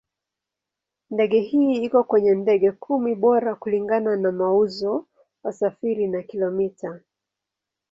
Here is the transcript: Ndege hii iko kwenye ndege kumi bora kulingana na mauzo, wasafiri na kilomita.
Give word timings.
Ndege 1.09 1.39
hii 1.39 1.83
iko 1.83 2.03
kwenye 2.03 2.35
ndege 2.35 2.71
kumi 2.71 3.15
bora 3.15 3.55
kulingana 3.55 4.15
na 4.15 4.31
mauzo, 4.31 5.07
wasafiri 5.43 6.07
na 6.07 6.23
kilomita. 6.23 6.99